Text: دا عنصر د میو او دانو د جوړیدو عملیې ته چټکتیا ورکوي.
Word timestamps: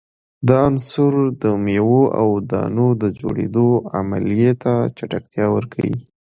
دا 0.47 0.57
عنصر 0.69 1.13
د 1.41 1.43
میو 1.65 1.93
او 2.21 2.29
دانو 2.49 2.87
د 3.01 3.03
جوړیدو 3.19 3.67
عملیې 3.99 4.51
ته 4.63 4.73
چټکتیا 4.97 5.45
ورکوي. 5.55 5.95